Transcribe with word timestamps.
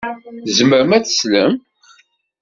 Tzemrem 0.45 0.91
ad 0.97 1.03
teslem? 1.05 1.53